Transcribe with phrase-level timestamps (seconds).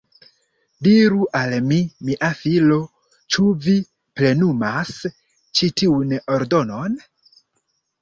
[0.85, 2.79] Diru al mi, mia filo,
[3.37, 7.03] ĉu vi plenumas ĉi tiun ordonon?